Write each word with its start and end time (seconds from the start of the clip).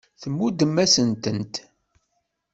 Tmuddemt-asen-tent. 0.21 1.55